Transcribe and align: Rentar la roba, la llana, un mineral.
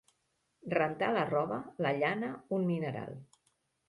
Rentar 0.77 1.09
la 1.17 1.25
roba, 1.29 1.59
la 1.87 1.91
llana, 1.97 2.31
un 2.57 2.65
mineral. 2.71 3.13